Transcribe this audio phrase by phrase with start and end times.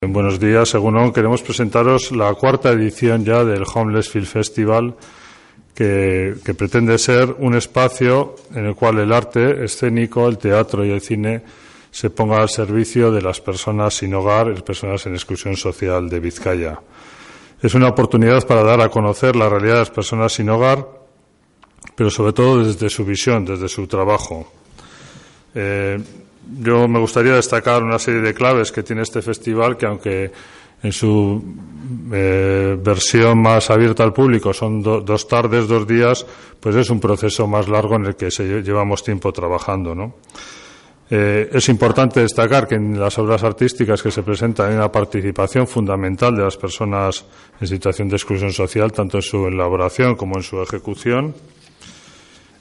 [0.00, 4.96] Buenos días, según queremos presentaros la cuarta edición ya del Homeless Film Festival,
[5.72, 11.00] que, pretende ser un espacio en el cual el arte escénico, el teatro y el
[11.00, 11.42] cine
[11.92, 16.18] se ponga al servicio de las personas sin hogar, las personas en exclusión social de
[16.18, 16.80] Vizcaya.
[17.62, 20.86] Es una oportunidad para dar a conocer la realidad de las personas sin hogar,
[21.94, 24.50] pero sobre todo desde su visión, desde su trabajo.
[25.54, 26.02] Eh,
[26.60, 30.32] yo me gustaría destacar una serie de claves que tiene este festival que aunque
[30.82, 31.42] en su
[32.12, 36.26] eh, versión más abierta al público son dos tardes, dos días,
[36.60, 40.14] pues es un proceso más largo en el que llevamos tiempo trabajando.
[41.10, 45.66] Eh, es importante destacar que en las obras artísticas que se presentan hay una participación
[45.66, 47.24] fundamental de las personas
[47.60, 51.34] en situación de exclusión social, tanto en su elaboración como en su ejecución.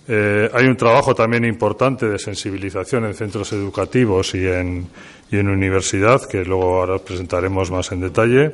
[0.08, 4.88] Eh, hay un trabajo también importante de sensibilización en centros educativos y en,
[5.32, 8.52] y en universidad, que luego ahora presentaremos más en detalle.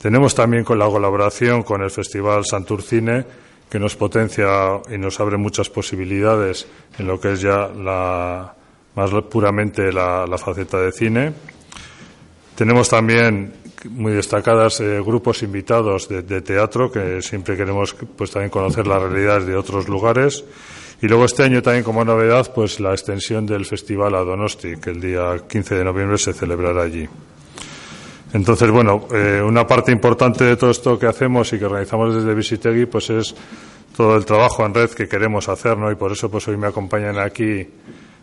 [0.00, 3.24] Tenemos también con la colaboración con el Festival Santurcine,
[3.70, 6.66] que nos potencia y nos abre muchas posibilidades
[6.98, 8.54] en lo que es ya la,
[8.94, 11.32] más puramente la, faceta de cine.
[12.54, 13.52] Tenemos también
[13.88, 19.02] muy destacadas eh, grupos invitados de, de, teatro que siempre queremos pues también conocer las
[19.02, 20.44] realidades de otros lugares
[21.04, 24.88] y luego este año también como novedad, pues la extensión del festival a Donosti, que
[24.88, 27.06] el día 15 de noviembre se celebrará allí.
[28.32, 32.34] Entonces, bueno, eh, una parte importante de todo esto que hacemos y que organizamos desde
[32.34, 33.34] Visitegui, pues es
[33.94, 35.90] todo el trabajo en red que queremos hacer, ¿no?
[35.90, 37.66] Y por eso, pues hoy me acompañan aquí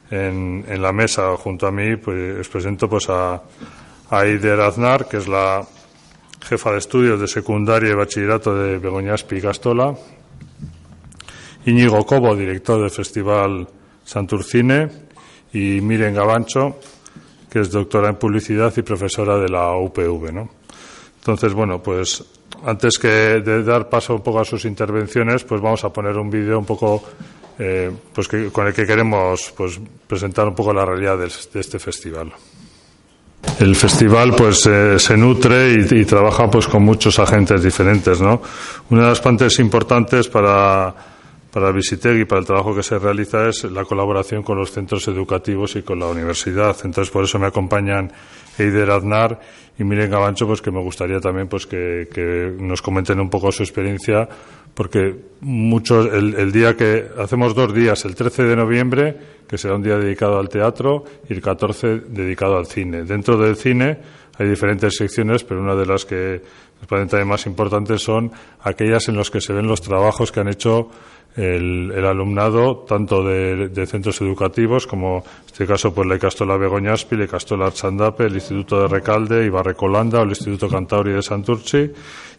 [0.09, 3.41] en, en la mesa junto a mí, pues os presento pues a,
[4.11, 5.65] Aider Aznar, que es la
[6.41, 9.95] jefa de estudios de secundaria y bachillerato de Begoñaspi y Castola,
[11.65, 13.67] Íñigo Cobo, director del Festival
[14.03, 14.89] Santurcine,
[15.53, 16.79] y Miren Gabancho,
[17.49, 20.47] que es doctora en publicidad y profesora de la UPV.
[21.17, 22.23] Entonces, bueno, pues
[22.65, 26.29] antes que de dar paso un poco a sus intervenciones, pues vamos a poner un
[26.29, 27.03] vídeo un poco
[27.59, 32.31] eh, pues con el que queremos pues, presentar un poco la realidad de, este festival.
[33.61, 38.41] El festival pues eh, se nutre y, y, trabaja pues con muchos agentes diferentes, ¿no?
[38.89, 40.93] Una de las partes importantes para
[41.51, 45.75] para Visitegui, para el trabajo que se realiza, es la colaboración con los centros educativos
[45.75, 46.75] y con la universidad.
[46.83, 48.11] Entonces, por eso me acompañan
[48.57, 49.39] Eider Aznar
[49.77, 53.63] y Miren Gabancho, pues que me gustaría también pues que, nos comenten un poco su
[53.63, 54.27] experiencia,
[54.73, 59.17] porque muchos, el, día que hacemos dos días, el 13 de noviembre,
[59.47, 63.03] que será un día dedicado al teatro, y el 14 dedicado al cine.
[63.03, 63.97] Dentro del cine
[64.37, 66.41] hay diferentes secciones, pero una de las que
[66.79, 70.39] me parecen también más importantes son aquellas en las que se ven los trabajos que
[70.39, 70.89] han hecho
[71.35, 77.27] el, alumnado tanto de, centros educativos como en este caso pues la Castola Begoñaspi, la
[77.27, 81.91] Castola Archandape, el Instituto de Recalde, Ibarrecolanda o el Instituto Cantabria de Santurci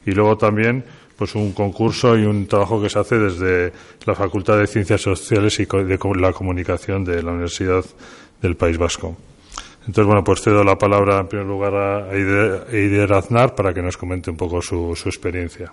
[0.07, 0.85] y luego también
[1.17, 3.73] pues un concurso y un trabajo que se hace desde
[4.07, 7.85] la Facultad de Ciencias Sociales y de la Comunicación de la Universidad
[8.41, 9.17] del País Vasco.
[9.87, 13.97] Entonces, bueno, pues cedo la palabra en primer lugar a Eider Aznar para que nos
[13.97, 15.73] comente un poco su, su experiencia.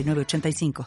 [0.03, 0.73] 85